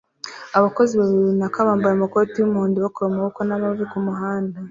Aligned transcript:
Abakozi 0.57 0.91
babiri 0.99 1.21
bubaka 1.29 1.67
bambaye 1.67 1.93
amakoti 1.95 2.35
yumuhondo 2.37 2.77
bakora 2.85 3.07
mumaboko 3.11 3.39
n'amavi 3.43 3.83
kumuhanda 3.91 4.57